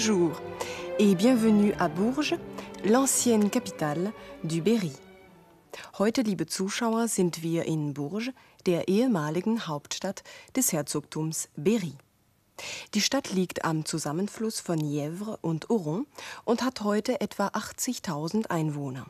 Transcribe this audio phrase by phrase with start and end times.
[0.00, 0.40] Bonjour
[0.98, 2.34] et bienvenue à Bourges,
[2.86, 4.92] l'ancienne capitale du Berry.
[5.98, 8.32] Heute, liebe Zuschauer, sind wir in Bourges,
[8.64, 10.22] der ehemaligen Hauptstadt
[10.56, 11.92] des Herzogtums Berry.
[12.94, 16.06] Die Stadt liegt am Zusammenfluss von Yèvre und Oron
[16.46, 19.04] und hat heute etwa 80.000 Einwohner.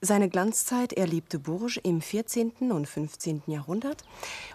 [0.00, 2.70] Seine Glanzzeit erlebte Bourges im 14.
[2.70, 3.42] und 15.
[3.48, 4.04] Jahrhundert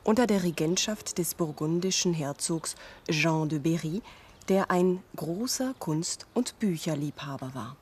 [0.05, 2.75] unter der Regentschaft des burgundischen Herzogs
[3.09, 4.02] Jean de Berry,
[4.49, 7.75] der ein großer Kunst- und Bücherliebhaber war.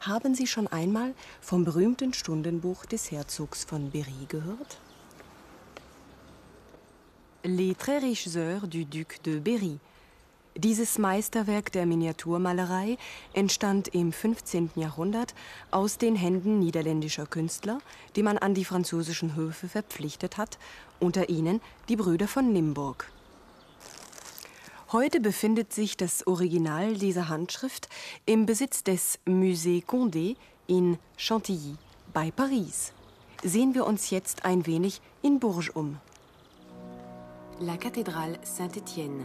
[0.00, 4.78] Haben Sie schon einmal vom berühmten Stundenbuch des Herzogs von Berry gehört?
[7.42, 9.78] Les très riches heures du Duc de Berry.
[10.56, 12.98] Dieses Meisterwerk der Miniaturmalerei
[13.32, 14.72] entstand im 15.
[14.74, 15.34] Jahrhundert
[15.70, 17.78] aus den Händen niederländischer Künstler,
[18.16, 20.58] die man an die französischen Höfe verpflichtet hat,
[20.98, 23.08] unter ihnen die Brüder von Limburg.
[24.90, 27.90] Heute befindet sich das Original dieser Handschrift
[28.24, 30.36] im Besitz des Musée Condé
[30.66, 31.74] in Chantilly
[32.14, 32.94] bei Paris.
[33.44, 35.98] Sehen wir uns jetzt ein wenig in Bourges um.
[37.60, 39.24] La Cathédrale Saint-Étienne.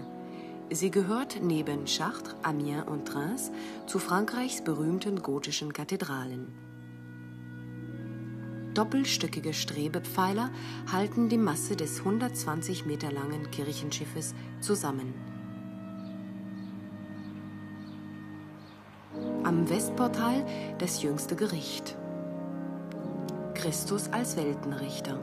[0.69, 3.50] Sie gehört neben Chartres, Amiens und Reims
[3.88, 6.52] zu Frankreichs berühmten gotischen Kathedralen.
[8.73, 10.52] Doppelstöckige Strebepfeiler
[10.91, 15.33] halten die Masse des 120 Meter langen Kirchenschiffes zusammen.
[19.54, 20.44] Am Westportal
[20.80, 21.96] das jüngste Gericht.
[23.54, 25.19] Christus als Weltenrichter.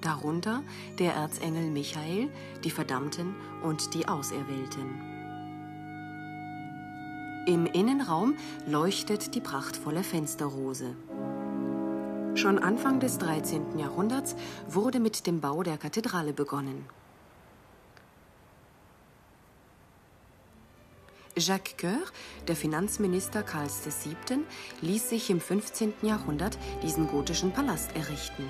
[0.00, 0.62] Darunter
[1.00, 2.28] der Erzengel Michael,
[2.62, 3.34] die Verdammten
[3.64, 5.02] und die Auserwählten.
[7.48, 8.36] Im Innenraum
[8.68, 10.94] leuchtet die prachtvolle Fensterrose.
[12.36, 13.76] Schon Anfang des 13.
[13.76, 14.36] Jahrhunderts
[14.68, 16.86] wurde mit dem Bau der Kathedrale begonnen.
[21.38, 22.02] Jacques Coeur,
[22.48, 24.38] der Finanzminister Karls VII.,
[24.80, 25.92] ließ sich im 15.
[26.00, 28.48] Jahrhundert diesen gotischen Palast errichten.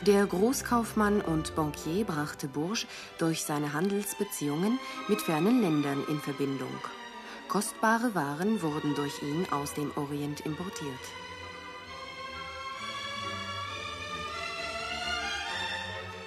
[0.00, 2.86] Der Großkaufmann und Bankier brachte Bourges
[3.18, 6.76] durch seine Handelsbeziehungen mit fernen Ländern in Verbindung.
[7.46, 10.98] Kostbare Waren wurden durch ihn aus dem Orient importiert.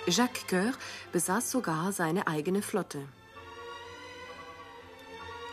[0.07, 0.71] Jacques Coeur
[1.11, 2.99] besaß sogar seine eigene Flotte.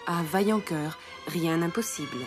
[0.07, 0.99] À vaillant cœur,
[1.29, 2.27] rien impossible.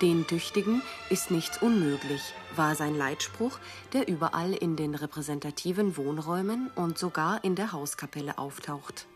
[0.00, 3.58] Den Tüchtigen ist nichts unmöglich, war sein Leitspruch,
[3.92, 9.08] der überall in den repräsentativen Wohnräumen und sogar in der Hauskapelle auftaucht.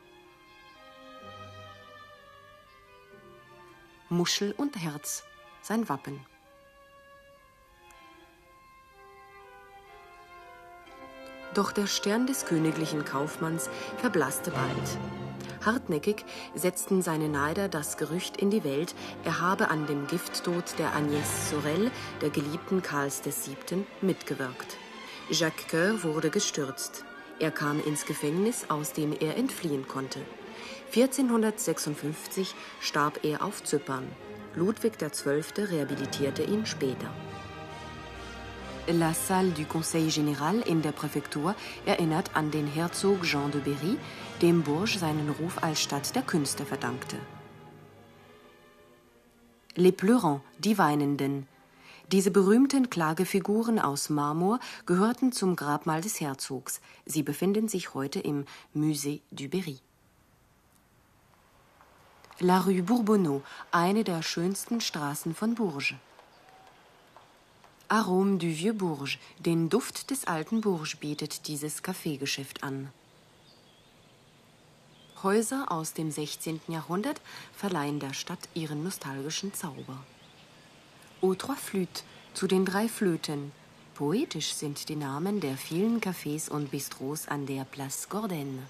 [4.08, 5.22] Muschel und Herz,
[5.62, 6.18] sein Wappen.
[11.54, 15.19] Doch der Stern des königlichen Kaufmanns verblasste bald.
[15.64, 18.94] Hartnäckig setzten seine Neider das Gerücht in die Welt,
[19.24, 21.90] er habe an dem Gifttod der Agnès Sorel,
[22.22, 24.76] der Geliebten Karls VII., mitgewirkt.
[25.30, 27.04] Jacques Coeur wurde gestürzt.
[27.38, 30.20] Er kam ins Gefängnis, aus dem er entfliehen konnte.
[30.94, 34.08] 1456 starb er auf Zypern.
[34.54, 35.64] Ludwig XII.
[35.64, 37.10] rehabilitierte ihn später.
[38.88, 41.54] La Salle du Conseil Général in der Präfektur
[41.86, 43.96] erinnert an den Herzog Jean de Berry,
[44.42, 47.16] dem Bourges seinen Ruf als Stadt der Künste verdankte.
[49.74, 51.46] Les Pleurants, die Weinenden.
[52.10, 56.80] Diese berühmten Klagefiguren aus Marmor gehörten zum Grabmal des Herzogs.
[57.04, 59.78] Sie befinden sich heute im Musée du Berry.
[62.40, 65.94] La Rue Bourbonneau, eine der schönsten Straßen von Bourges.
[67.88, 72.90] Arôme du Vieux Bourges, den Duft des alten Bourges bietet dieses Kaffeegeschäft an.
[75.22, 76.60] Häuser aus dem 16.
[76.68, 77.20] Jahrhundert
[77.52, 80.02] verleihen der Stadt ihren nostalgischen Zauber.
[81.20, 83.52] Aux Trois Flûtes, zu den drei Flöten.
[83.94, 88.62] Poetisch sind die Namen der vielen Cafés und Bistros an der Place Gordenne.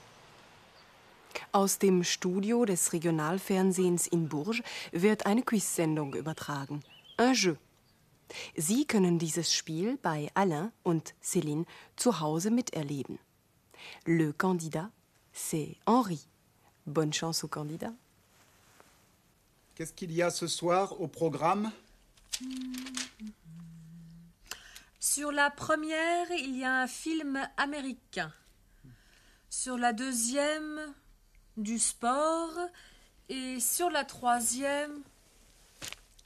[1.53, 6.83] Aus dem Studio des Regionalfernsehens in Bourges wird eine Quiz-Sendung übertragen.
[7.21, 7.55] Un jeu.
[8.57, 13.19] Sie können dieses Spiel bei Alain und Céline zu Hause miterleben.
[14.05, 14.91] Le candidat,
[15.33, 16.19] c'est Henri.
[16.87, 17.93] Bonne chance au candidat.
[19.75, 21.73] Qu'est-ce qu'il y a ce soir au programme?
[24.99, 28.33] Sur la première, il y a un film américain.
[29.49, 30.95] Sur la deuxième,
[31.57, 32.53] du sport.
[33.29, 35.03] Et sur la troisième,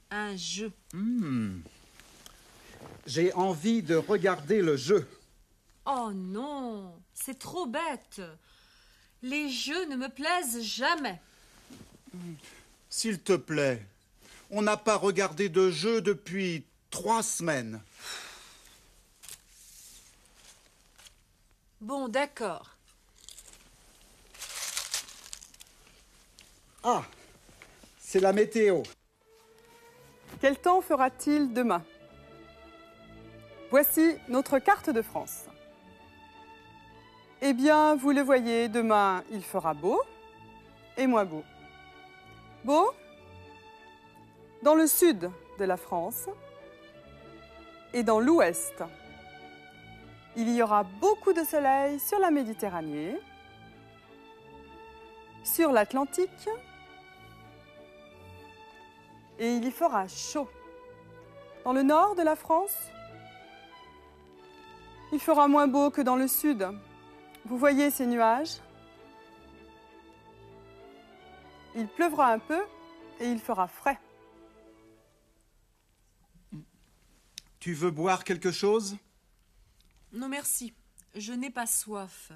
[0.09, 0.71] un jeu.
[0.91, 1.59] Hmm.
[3.05, 5.07] J'ai envie de regarder le jeu.
[5.85, 8.21] Oh non, c'est trop bête.
[9.23, 11.19] Les jeux ne me plaisent jamais.
[12.89, 13.85] S'il te plaît,
[14.51, 17.81] on n'a pas regardé de jeu depuis trois semaines.
[21.81, 22.71] Bon, d'accord.
[26.83, 27.03] Ah,
[27.99, 28.83] c'est la météo.
[30.39, 31.83] Quel temps fera-t-il demain?
[33.71, 35.45] Voici notre carte de France.
[37.41, 40.01] Eh bien, vous le voyez, demain, il fera beau
[40.97, 41.43] et moins beau.
[42.63, 42.91] Beau
[44.63, 45.29] dans le sud
[45.59, 46.27] de la France
[47.93, 48.83] et dans l'ouest.
[50.37, 53.17] Il y aura beaucoup de soleil sur la Méditerranée,
[55.43, 56.49] sur l'Atlantique
[59.39, 60.47] et il y fera chaud.
[61.63, 62.75] Dans le nord de la France,
[65.11, 66.67] il fera moins beau que dans le sud.
[67.45, 68.57] Vous voyez ces nuages?
[71.75, 72.63] Il pleuvra un peu
[73.19, 73.99] et il fera frais.
[77.59, 78.97] Tu veux boire quelque chose?
[80.11, 80.73] Non, merci.
[81.13, 82.31] Je n'ai pas soif.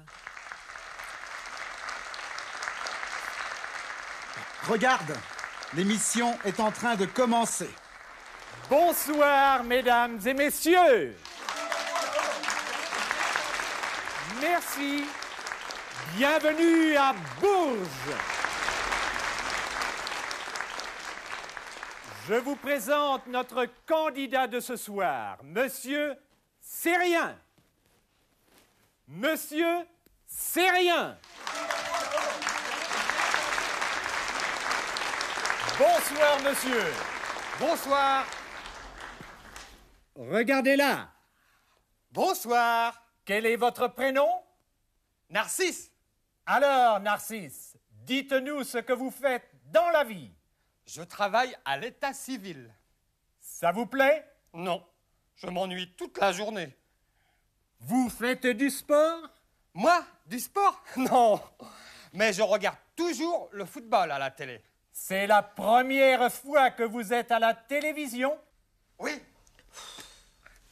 [4.68, 5.16] Regarde,
[5.74, 7.70] l'émission est en train de commencer.
[8.68, 11.16] Bonsoir, mesdames et messieurs.
[14.40, 15.04] Merci.
[16.16, 18.16] Bienvenue à Bourges.
[22.26, 26.16] Je vous présente notre candidat de ce soir, Monsieur
[26.60, 27.36] Sérien.
[29.08, 29.86] Monsieur
[30.26, 31.18] Sérien.
[35.78, 36.84] Bonsoir, monsieur.
[37.58, 38.24] Bonsoir.
[40.14, 41.08] Regardez là.
[42.12, 43.09] Bonsoir.
[43.30, 44.28] Quel est votre prénom?
[45.28, 45.92] Narcisse.
[46.46, 50.32] Alors, Narcisse, dites-nous ce que vous faites dans la vie.
[50.84, 52.74] Je travaille à l'état civil.
[53.38, 54.28] Ça vous plaît?
[54.52, 54.84] Non,
[55.36, 56.76] je m'ennuie toute la journée.
[57.78, 59.20] Vous faites du sport?
[59.74, 60.82] Moi, du sport?
[60.96, 61.40] Non,
[62.12, 64.60] mais je regarde toujours le football à la télé.
[64.90, 68.36] C'est la première fois que vous êtes à la télévision?
[68.98, 69.22] Oui,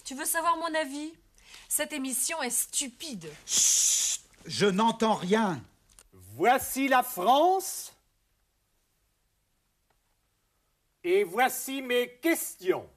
[0.04, 1.14] Tu veux savoir mon avis?
[1.68, 3.30] Cette émission est stupide.
[4.46, 5.62] Je n'entends rien.
[6.12, 7.92] Voici la France.
[11.04, 12.88] Et voici mes questions.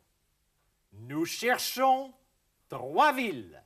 [0.94, 2.14] Nous cherchons
[2.70, 3.62] trois villes.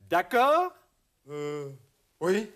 [0.00, 0.72] D'accord?
[1.28, 1.70] Euh,
[2.18, 2.50] oui.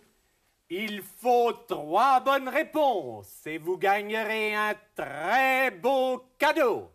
[0.70, 6.90] Il faut trois bonnes réponses et vous gagnerez un très beau cadeau.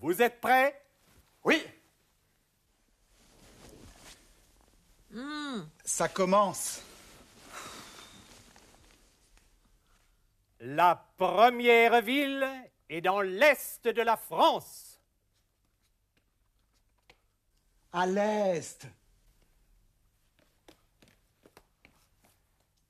[0.00, 0.80] Vous êtes prêts?
[1.48, 1.64] Oui,
[5.82, 6.82] Ça commence.
[10.60, 12.46] La première ville
[12.90, 15.00] est dans l'est de la France.
[17.94, 18.86] À l'est.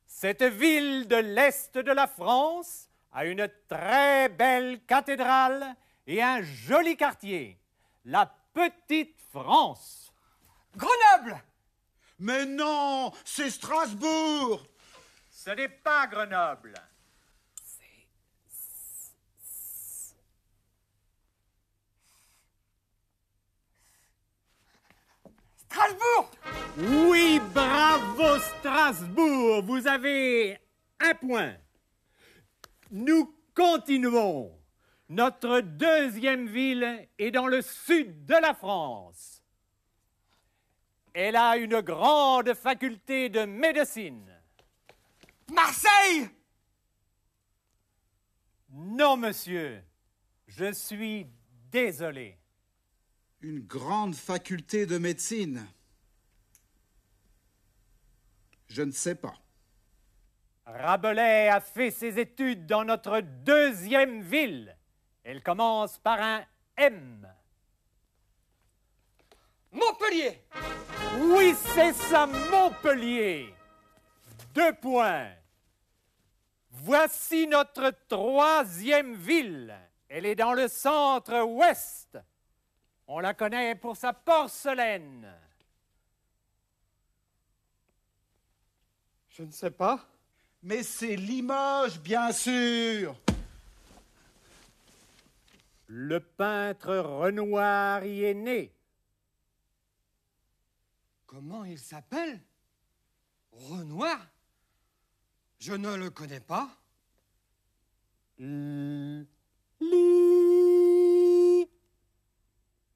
[0.09, 5.77] Cette ville de l'Est de la France a une très belle cathédrale
[6.09, 7.57] et un joli quartier,
[8.05, 10.13] la Petite France.
[10.77, 11.43] Grenoble
[12.19, 14.67] Mais non, c'est Strasbourg.
[15.31, 16.75] Ce n'est pas Grenoble.
[25.57, 26.31] Strasbourg
[26.79, 30.59] Oui, bravo Strasbourg, vous avez
[30.99, 31.55] un point.
[32.91, 34.58] Nous continuons.
[35.09, 39.43] Notre deuxième ville est dans le sud de la France.
[41.15, 44.31] Elle a une grande faculté de médecine.
[45.53, 46.29] Marseille
[48.71, 49.83] Non, monsieur,
[50.47, 51.27] je suis
[51.73, 52.39] désolé.
[53.41, 55.67] Une grande faculté de médecine.
[58.69, 59.35] Je ne sais pas.
[60.67, 64.78] Rabelais a fait ses études dans notre deuxième ville.
[65.31, 66.43] Elle commence par un
[66.75, 67.29] M.
[69.71, 70.43] Montpellier
[71.19, 73.55] Oui, c'est ça, Montpellier.
[74.55, 75.29] Deux points.
[76.71, 79.79] Voici notre troisième ville.
[80.09, 82.17] Elle est dans le centre-ouest.
[83.07, 85.31] On la connaît pour sa porcelaine.
[89.29, 90.07] Je ne sais pas.
[90.63, 93.15] Mais c'est Limoges, bien sûr.
[95.89, 98.71] Le peintre Renoir y est né.
[101.27, 102.41] Comment il s'appelle?
[103.53, 104.19] Renoir?
[105.59, 106.69] Je ne le connais pas.
[108.39, 109.27] L-
[109.81, 111.69] Li.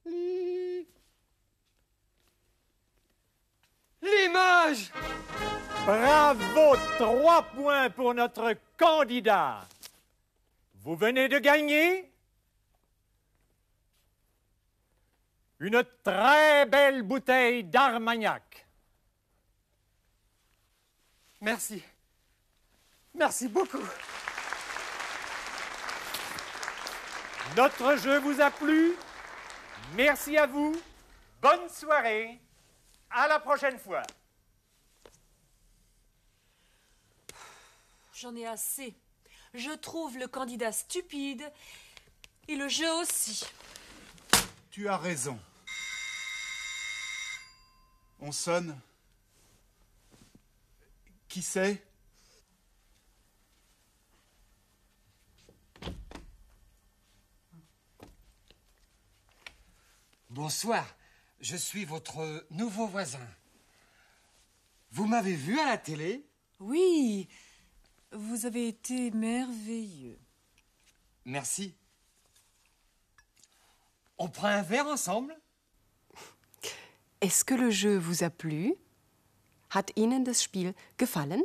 [0.05, 0.87] Li.
[4.01, 4.91] L'image
[5.85, 9.67] Bravo, trois points pour notre candidat.
[10.75, 12.12] Vous venez de gagner
[15.59, 18.67] une très belle bouteille d'Armagnac.
[21.41, 21.83] Merci.
[23.13, 23.85] Merci beaucoup.
[27.55, 28.95] Notre jeu vous a plu
[29.95, 30.73] Merci à vous.
[31.41, 32.39] Bonne soirée.
[33.11, 34.01] À la prochaine fois.
[38.15, 38.95] J'en ai assez.
[39.53, 41.43] Je trouve le candidat stupide
[42.47, 43.45] et le jeu aussi.
[44.73, 45.39] Tu as raison.
[48.19, 48.75] On sonne.
[51.27, 51.85] Qui c'est?
[60.31, 60.83] Bonsoir,
[61.39, 63.19] je suis votre nouveau voisin.
[64.89, 66.25] Vous m'avez vu à la télé?
[66.59, 67.29] Oui,
[68.11, 70.19] vous avez été merveilleux.
[71.25, 71.75] Merci.
[74.17, 75.35] On prend un verre ensemble
[77.21, 78.75] Est-ce que le jeu vous a plu?
[79.69, 81.43] Hat Ihnen das Spiel gefallen?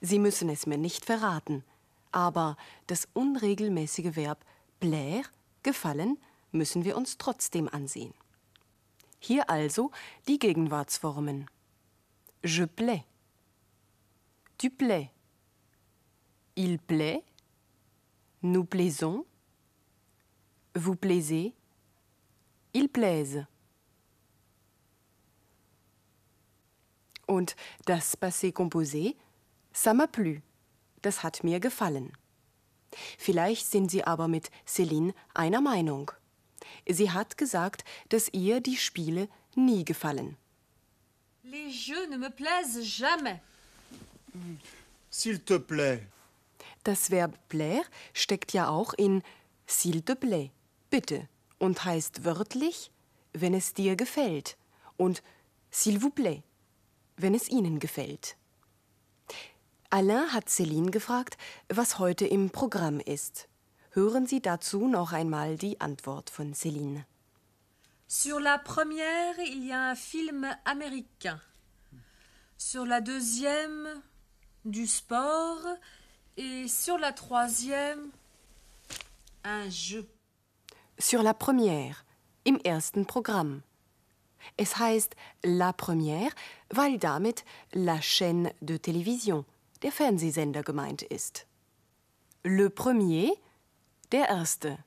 [0.00, 1.64] Sie müssen es mir nicht verraten,
[2.12, 4.44] aber das unregelmäßige Verb
[4.80, 5.24] plaire,
[5.62, 6.18] gefallen,
[6.50, 8.14] müssen wir uns trotzdem ansehen.
[9.18, 9.90] Hier also
[10.26, 11.48] die Gegenwartsformen.
[12.44, 13.04] Je plais.
[14.58, 15.10] Tu plais.
[16.56, 17.22] Il plaît.
[18.40, 19.24] Nous plaisons.
[20.74, 21.52] Vous plaisez.
[22.74, 23.46] Ils plaisent.
[27.26, 27.54] Und
[27.86, 29.16] das Passé composé,
[29.72, 30.42] ça m'a plu.
[31.02, 32.12] Das hat mir gefallen.
[33.18, 36.10] Vielleicht sind Sie aber mit Céline einer Meinung.
[36.86, 40.36] Sie hat gesagt, dass ihr die Spiele nie gefallen.
[41.44, 43.40] Les jeux ne me plaisent jamais.
[45.10, 46.06] S'il te plaît.
[46.84, 49.22] Das Verb plaire steckt ja auch in
[49.66, 50.50] s'il te plaît,
[50.92, 51.26] bitte,
[51.58, 52.92] und heißt wörtlich,
[53.32, 54.56] wenn es dir gefällt,
[54.98, 55.22] und
[55.70, 56.42] s'il vous plaît,
[57.16, 58.36] wenn es Ihnen gefällt.
[59.90, 63.48] Alain hat Céline gefragt, was heute im Programm ist.
[63.90, 67.04] Hören Sie dazu noch einmal die Antwort von Céline.
[68.06, 71.40] Sur la première, il y a un film américain.
[72.58, 74.02] Sur la deuxième,
[74.64, 75.64] du sport.
[76.36, 78.10] Et sur la troisième,
[79.44, 80.06] un jeu.
[81.02, 82.04] Sur la première,
[82.44, 83.62] im ersten Programm.
[84.56, 86.30] Es heißt La Première,
[86.70, 89.44] weil damit La Chaîne de Télévision,
[89.82, 91.48] der Fernsehsender gemeint ist.
[92.44, 93.32] Le Premier,
[94.12, 94.78] der Erste.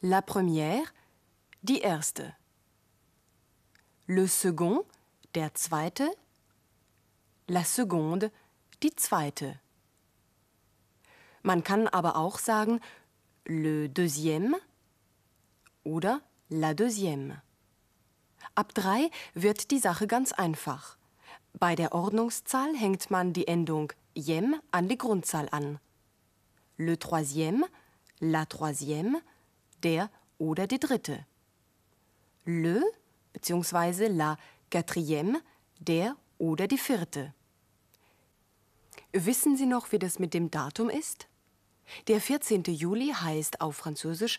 [0.00, 0.94] La Première,
[1.60, 2.34] die Erste.
[4.06, 4.86] Le Second,
[5.34, 6.10] der Zweite.
[7.48, 8.30] La Seconde,
[8.82, 9.60] die Zweite.
[11.42, 12.80] Man kann aber auch sagen
[13.44, 14.56] Le Deuxième
[15.84, 17.40] oder La Deuxième.
[18.54, 20.96] Ab drei wird die Sache ganz einfach.
[21.54, 25.78] Bei der Ordnungszahl hängt man die Endung jem an die Grundzahl an.
[26.76, 27.64] Le troisième,
[28.20, 29.16] la troisième,
[29.82, 31.24] der oder die dritte.
[32.44, 32.82] Le
[33.32, 34.08] bzw.
[34.08, 34.36] la
[34.70, 35.36] quatrième,
[35.78, 37.32] der oder die vierte.
[39.12, 41.28] Wissen Sie noch, wie das mit dem Datum ist?
[42.08, 42.64] Der 14.
[42.64, 44.38] Juli heißt auf Französisch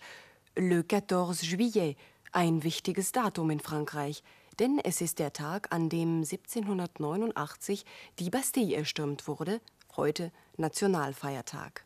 [0.55, 1.97] Le 14 Juillet,
[2.31, 4.21] ein wichtiges Datum in Frankreich,
[4.59, 7.83] denn es ist der Tag, an dem 1789
[8.19, 9.61] die Bastille erstürmt wurde,
[9.97, 11.85] heute Nationalfeiertag.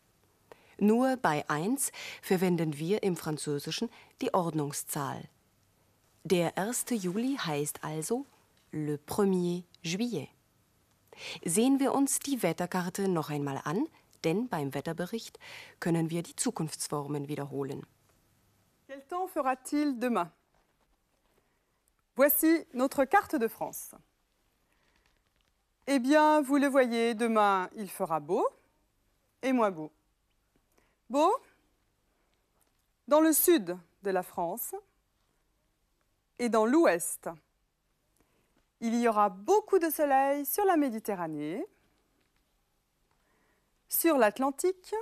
[0.79, 3.89] Nur bei 1 verwenden wir im Französischen
[4.21, 5.29] die Ordnungszahl.
[6.25, 6.87] Der 1.
[6.89, 8.25] Juli heißt also
[8.73, 10.27] Le 1er Juillet.
[11.45, 13.87] Sehen wir uns die Wetterkarte noch einmal an,
[14.25, 15.39] denn beim Wetterbericht
[15.79, 17.85] können wir die Zukunftsformen wiederholen.
[18.97, 20.33] Quel temps fera-t-il demain?
[22.15, 23.91] Voici notre carte de France.
[25.85, 28.43] Eh bien, vous le voyez, demain, il fera beau
[29.43, 29.91] et moins beau.
[31.11, 31.31] Beau
[33.07, 34.73] dans le sud de la France
[36.39, 37.29] et dans l'ouest.
[38.79, 41.63] Il y aura beaucoup de soleil sur la Méditerranée,
[43.87, 44.95] sur l'Atlantique,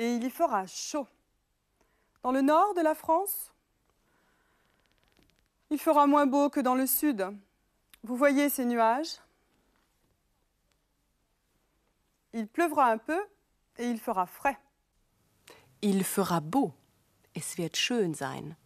[0.00, 1.06] et il y fera chaud.
[2.22, 3.52] Dans le nord de la France,
[5.68, 7.28] il fera moins beau que dans le sud,
[8.02, 9.20] Vous voyez ces nuages
[12.32, 13.20] Il pleuvra un peu
[13.76, 14.58] et il fera frais.
[15.82, 16.72] Il fera beau.
[17.34, 18.56] Es wird schön sein.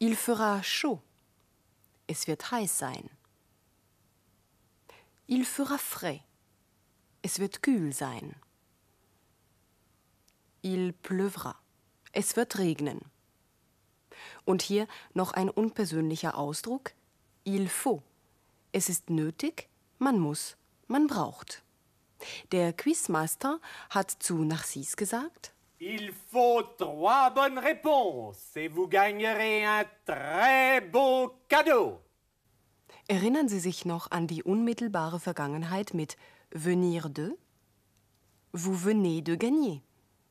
[0.00, 0.98] Il fera chaud.
[2.06, 3.06] Es wird heiß sein.
[5.28, 6.22] Il fera frais.
[7.22, 8.34] Es wird kühl sein.
[10.62, 11.56] Il pleuvra.
[12.12, 13.00] Es wird regnen.
[14.44, 16.92] Und hier noch ein unpersönlicher Ausdruck.
[17.44, 18.02] Il faut.
[18.72, 21.62] Es ist nötig, man muss, man braucht.
[22.52, 25.52] Der Quizmaster hat zu Narcisse gesagt,
[25.82, 32.00] Il faut trois bonnes réponses et vous gagnerez un très beau cadeau.
[33.08, 36.18] Erinnern Sie sich noch an die unmittelbare Vergangenheit mit
[36.50, 37.34] venir de?
[38.52, 39.80] Vous venez de gagner.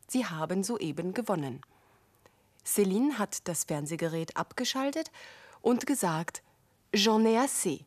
[0.09, 1.61] Sie haben soeben gewonnen.
[2.65, 5.11] Céline hat das Fernsehgerät abgeschaltet
[5.61, 6.41] und gesagt,
[6.91, 7.85] J'en ai assez.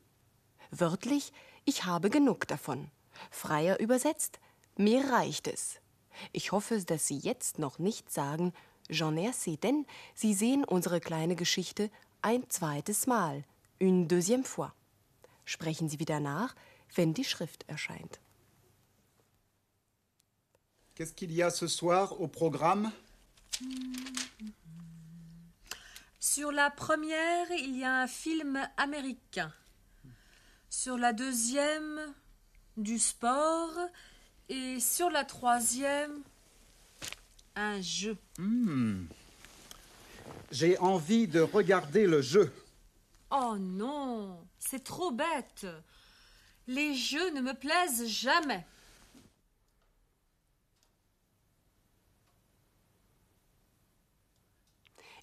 [0.70, 1.32] Wörtlich,
[1.64, 2.90] ich habe genug davon.
[3.30, 4.38] Freier übersetzt,
[4.76, 5.80] mir reicht es.
[6.32, 8.52] Ich hoffe, dass Sie jetzt noch nicht sagen,
[8.88, 11.90] J'en ai assez, denn Sie sehen unsere kleine Geschichte
[12.22, 13.42] ein zweites Mal,
[13.80, 14.72] une deuxième fois.
[15.44, 16.54] Sprechen Sie wieder nach,
[16.94, 18.21] wenn die Schrift erscheint.
[20.94, 22.92] Qu'est-ce qu'il y a ce soir au programme
[26.20, 29.52] Sur la première, il y a un film américain.
[30.68, 32.14] Sur la deuxième,
[32.76, 33.72] du sport.
[34.50, 36.20] Et sur la troisième,
[37.56, 38.18] un jeu.
[40.50, 42.52] J'ai envie de regarder le jeu.
[43.30, 45.66] Oh non, c'est trop bête.
[46.66, 48.66] Les jeux ne me plaisent jamais.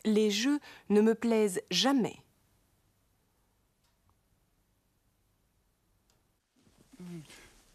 [0.06, 0.60] Les jeux
[0.90, 2.18] ne me plaisent jamais.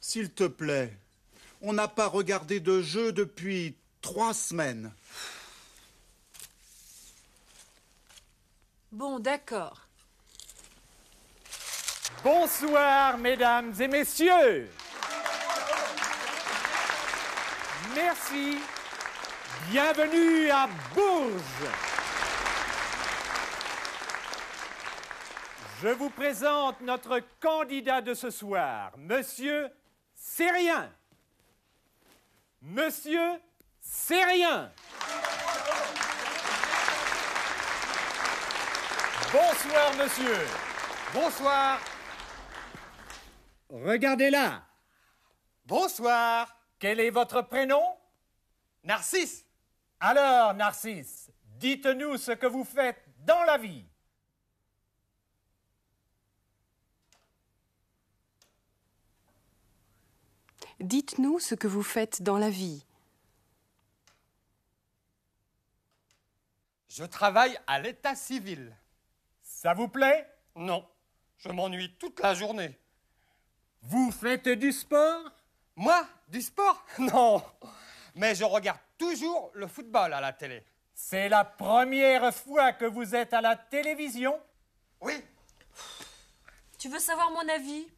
[0.01, 0.97] S'il te plaît,
[1.61, 4.93] on n'a pas regardé de jeu depuis trois semaines.
[8.93, 9.81] Bon, d'accord.
[12.23, 14.69] Bonsoir, mesdames et messieurs.
[17.95, 18.59] Merci.
[19.71, 21.94] Bienvenue à Bourges.
[25.85, 29.69] Je vous présente notre candidat de ce soir, Monsieur
[30.15, 30.91] Sérien.
[32.63, 33.21] Monsieur
[33.83, 34.73] Sérien.
[39.31, 40.39] Bonsoir, monsieur.
[41.13, 41.79] Bonsoir.
[43.69, 44.63] Regardez là.
[45.67, 46.57] Bonsoir.
[46.79, 47.85] Quel est votre prénom?
[48.85, 49.45] Narcisse.
[50.01, 53.85] Alors, Narcisse, dites-nous ce que vous faites dans la vie.
[60.81, 62.85] Dites-nous ce que vous faites dans la vie.
[66.89, 68.77] Je travaille à l'état civil.
[69.43, 70.29] Ça vous plaît?
[70.55, 70.87] Non,
[71.39, 72.79] je m'ennuie toute la journée.
[73.83, 75.31] Vous faites du sport?
[75.77, 76.85] Moi, du sport?
[76.99, 77.43] Non.
[78.15, 80.65] Mais je regarde toujours le football à la télé.
[80.95, 84.41] C'est la première fois que vous êtes à la télévision?
[85.01, 85.21] Oui.
[86.79, 87.89] Tu veux savoir mon avis?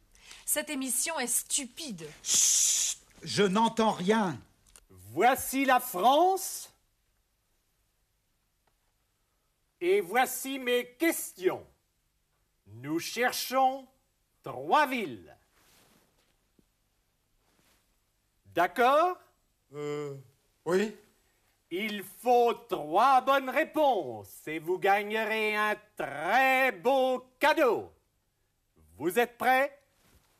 [0.49, 2.09] Cette émission est stupide.
[3.21, 4.39] Je n'entends rien.
[5.11, 6.71] Voici la France.
[9.81, 11.67] Et voici mes questions.
[12.65, 13.85] Nous cherchons
[14.41, 15.35] trois villes.
[18.45, 19.17] D'accord?
[19.73, 20.15] Euh.
[20.63, 20.95] Oui.
[21.71, 27.91] Il faut trois bonnes réponses et vous gagnerez un très beau cadeau.
[28.97, 29.76] Vous êtes prêts?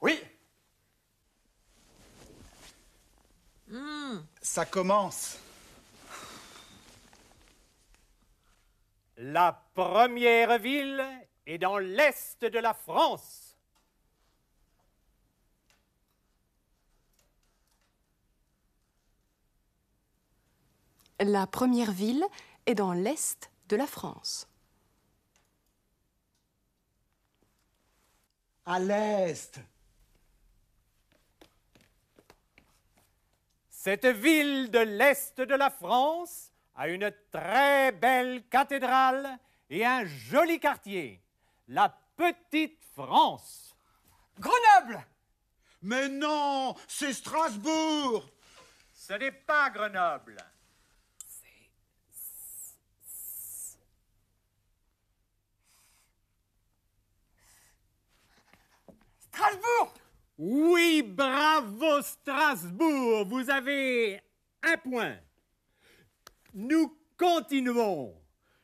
[0.02, 0.20] Oui.
[4.42, 5.38] Ça commence.
[9.18, 11.04] La première ville
[11.46, 13.56] est dans l'est de la France.
[21.20, 22.24] La première ville
[22.68, 24.48] est dans l'est de la France.
[28.66, 29.60] À l'est.
[33.88, 40.60] Cette ville de l'est de la France a une très belle cathédrale et un joli
[40.60, 41.24] quartier,
[41.70, 43.78] la Petite France.
[44.38, 45.02] Grenoble.
[45.84, 48.30] Mais non, c'est Strasbourg.
[48.92, 50.36] Ce n'est pas Grenoble.
[60.38, 64.22] Oui, bravo Strasbourg, vous avez
[64.62, 65.18] un point.
[66.54, 68.16] Nous continuons.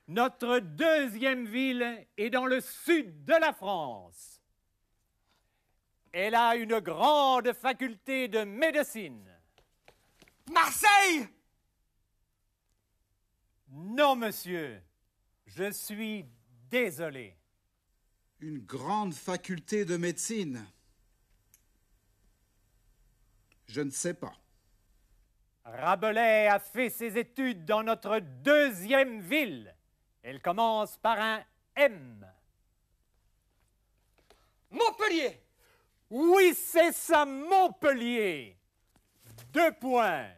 [0.08, 4.40] Notre deuxième ville est dans le sud de la France.
[6.12, 9.28] Elle a une grande faculté de médecine.
[10.52, 11.28] Marseille
[13.70, 14.80] Non, monsieur,
[15.48, 16.26] je suis
[16.70, 17.36] désolé.
[18.42, 20.64] Une grande faculté de médecine.
[23.74, 24.34] Je ne sais pas.
[25.66, 29.76] Rabelais a fait ses études dans notre deuxième ville.
[30.22, 31.44] Elle commence par un
[31.76, 32.24] M.
[34.70, 35.42] Montpellier
[36.12, 38.60] Oui, c'est ça, Montpellier.
[39.52, 40.30] Deux points.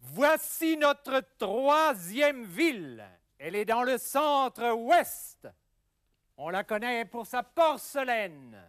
[0.00, 3.02] Voici notre troisième ville.
[3.38, 5.48] Elle est dans le centre-ouest.
[6.36, 8.62] On la connaît pour sa porcelaine.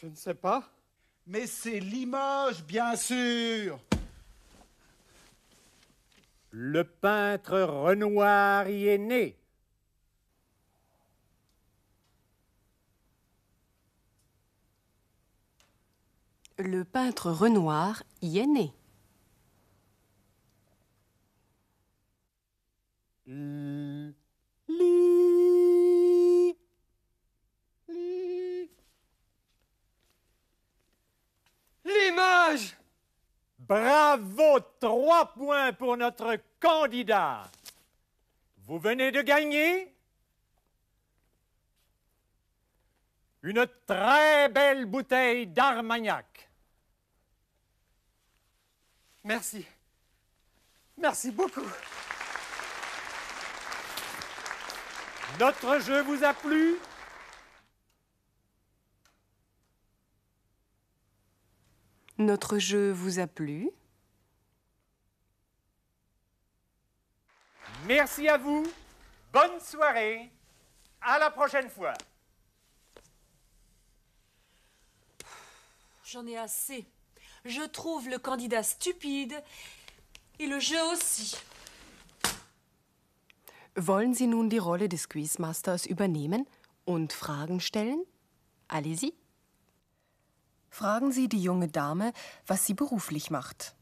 [0.00, 0.62] Je ne sais pas.
[1.26, 3.80] Mais c'est Limoges, bien sûr.
[6.50, 9.36] Le peintre Renoir y est né.
[16.58, 18.72] Le peintre Renoir y est né.
[23.26, 23.97] L-
[35.18, 37.50] 100 points pour notre candidat.
[38.66, 39.92] Vous venez de gagner
[43.42, 46.48] une très belle bouteille d'Armagnac.
[49.24, 49.66] Merci.
[50.96, 51.68] Merci beaucoup.
[55.40, 56.76] Notre jeu vous a plu?
[62.18, 63.72] Notre jeu vous a plu?
[67.86, 68.66] Merci à vous.
[69.32, 70.30] Bonne soirée.
[71.00, 71.94] À la prochaine fois.
[76.04, 76.86] J'en ai assez.
[77.44, 79.42] Je trouve le candidat stupide
[80.38, 81.36] et le jeu aussi.
[83.76, 86.46] Wollen Sie nun die Rolle des Quizmasters übernehmen
[86.84, 88.02] und Fragen stellen?
[88.66, 89.14] Allez-y.
[90.68, 92.12] Fragen Sie die junge Dame,
[92.46, 93.76] was sie beruflich macht.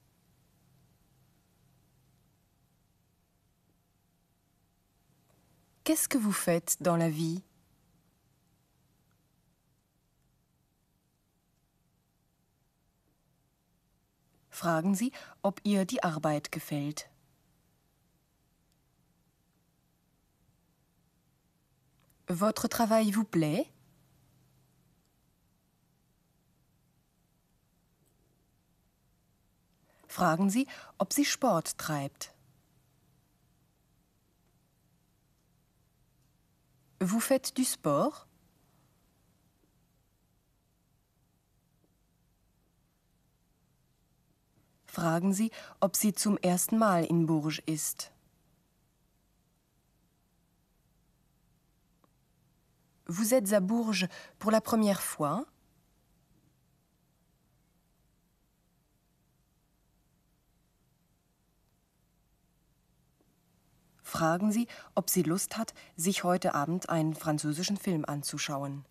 [5.87, 7.45] Qu'est-ce que vous faites dans la vie
[14.51, 15.13] Fragen Sie,
[15.45, 17.09] ob ihr die Arbeit gefällt.
[22.27, 23.71] Votre travail vous plaît
[30.09, 30.67] Fragen Sie,
[30.99, 32.36] ob sie Sport treibt.
[37.01, 38.27] Vous faites du sport?
[44.87, 48.13] Fragen Sie, ob sie zum ersten Mal in Bourges ist.
[53.07, 55.45] Vous êtes à Bourges pour la première fois?
[64.07, 68.85] Fragen Sie, ob sie Lust hat, sich heute Abend einen französischen Film anzuschauen.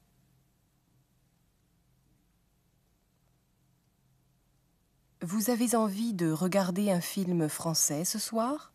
[5.22, 8.74] Vous avez envie de regarder un film français ce soir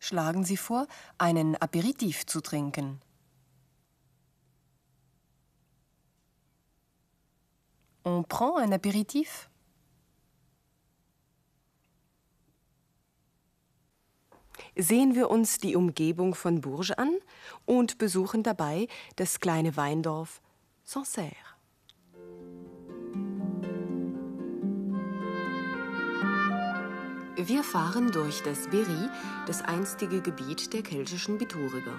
[0.00, 3.00] Schlagen Sie vor, einen Aperitif zu trinken.
[8.04, 9.50] On prend un apéritif
[14.76, 17.18] Sehen wir uns die Umgebung von Bourges an
[17.66, 20.40] und besuchen dabei das kleine Weindorf
[20.84, 21.34] Sancerre.
[27.36, 29.08] Wir fahren durch das Berry,
[29.46, 31.94] das einstige Gebiet der keltischen Bituriger.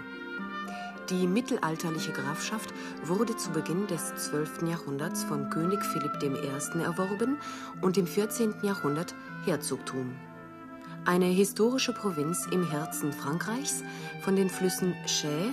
[1.10, 4.64] Die mittelalterliche Grafschaft wurde zu Beginn des 12.
[4.64, 6.80] Jahrhunderts von König Philipp I.
[6.80, 7.38] erworben
[7.82, 8.56] und im 14.
[8.62, 9.14] Jahrhundert
[9.46, 10.16] Herzogtum.
[11.04, 13.84] Eine historische Provinz im Herzen Frankreichs,
[14.22, 15.52] von den Flüssen Cher,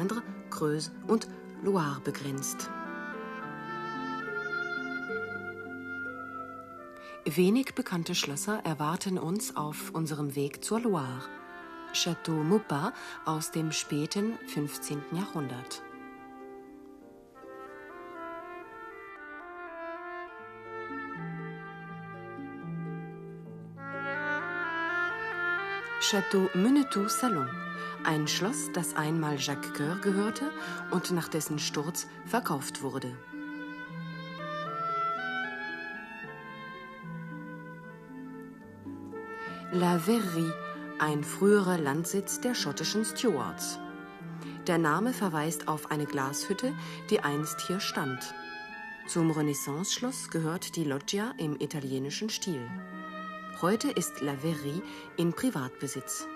[0.00, 1.28] Indre, Creuse und
[1.62, 2.70] Loire begrenzt.
[7.26, 11.24] Wenig bekannte Schlösser erwarten uns auf unserem Weg zur Loire.
[11.92, 12.92] Château Maupas
[13.24, 15.02] aus dem späten 15.
[15.12, 15.82] Jahrhundert.
[26.00, 27.48] Château Menetou Salon,
[28.04, 30.52] ein Schloss, das einmal Jacques Coeur gehörte
[30.92, 33.16] und nach dessen Sturz verkauft wurde.
[39.72, 40.52] La Verrerie,
[40.98, 43.78] ein früherer Landsitz der schottischen Stewards.
[44.66, 46.72] Der Name verweist auf eine Glashütte,
[47.10, 48.34] die einst hier stand.
[49.06, 52.60] Zum Renaissance-Schloss gehört die Loggia im italienischen Stil.
[53.60, 54.82] Heute ist La Verrerie
[55.16, 56.26] in Privatbesitz.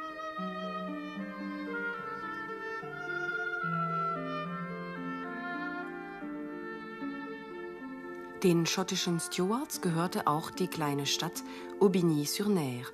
[8.42, 11.42] Den schottischen Stewards gehörte auch die kleine Stadt
[11.78, 12.86] Aubigny-sur-Ner.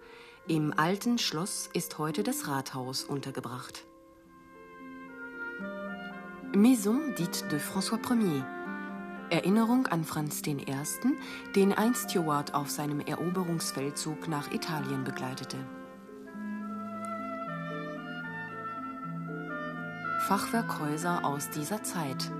[0.48, 3.84] Im alten Schloss ist heute das Rathaus untergebracht.
[6.54, 8.46] Maison dite de François Ier.
[9.28, 10.64] Erinnerung an Franz I.,
[11.56, 15.56] den ein Steward auf seinem Eroberungsfeldzug nach Italien begleitete.
[20.28, 22.30] Fachwerkhäuser aus dieser Zeit.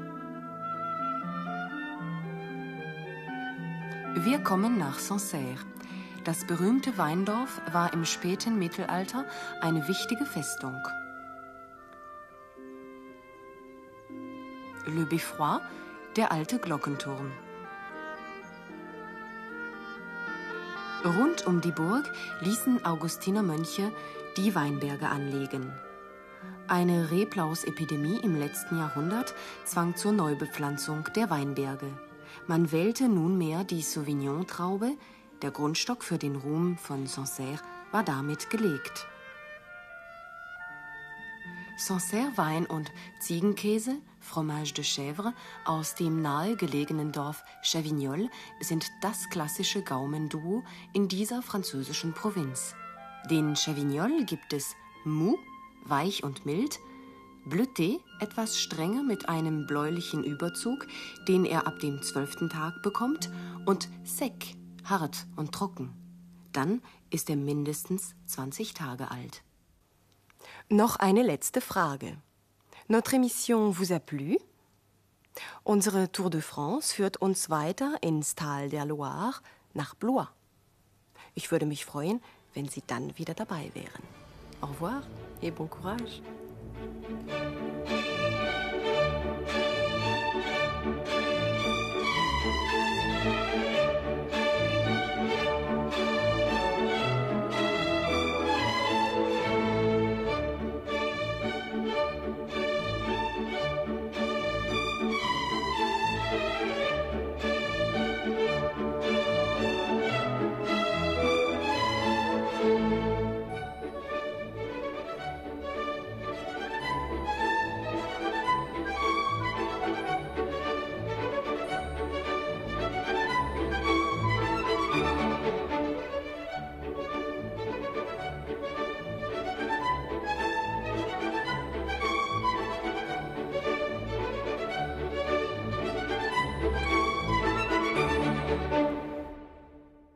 [4.15, 5.59] Wir kommen nach Sancerre.
[6.27, 9.27] Das berühmte Weindorf war im späten Mittelalter
[9.61, 10.77] eine wichtige Festung.
[14.87, 15.61] Le Beffroi,
[16.17, 17.31] der alte Glockenturm.
[21.05, 23.93] Rund um die Burg ließen Augustinermönche
[24.37, 25.73] die Weinberge anlegen.
[26.67, 29.33] Eine Reblausepidemie im letzten Jahrhundert
[29.65, 31.87] zwang zur Neubepflanzung der Weinberge.
[32.49, 34.97] Man wählte nunmehr die Sauvignon-Traube,
[35.43, 37.61] der Grundstock für den Ruhm von Sancerre
[37.93, 39.07] war damit gelegt.
[41.79, 45.35] Sancerre Wein und Ziegenkäse, Fromage de Chèvre,
[45.67, 52.75] aus dem nahegelegenen Dorf Chavignol sind das klassische Gaumenduo in dieser französischen Provinz.
[53.31, 55.37] Den Chavignol gibt es mou,
[55.85, 56.79] weich und mild,
[57.47, 60.87] Bleuté, etwas strenger mit einem bläulichen Überzug,
[61.29, 63.31] den er ab dem zwölften Tag bekommt,
[63.67, 64.57] und sec,
[64.89, 65.93] hart und trocken.
[66.53, 69.43] Dann ist er mindestens 20 Tage alt.
[70.69, 72.17] Noch eine letzte Frage.
[72.89, 74.37] Notre émission vous a plu?
[75.65, 79.41] Unsere Tour de France führt uns weiter ins Tal der Loire
[79.75, 80.29] nach Blois.
[81.35, 82.23] Ich würde mich freuen,
[82.55, 84.03] wenn Sie dann wieder dabei wären.
[84.63, 85.03] Au revoir
[85.43, 86.23] et bon courage.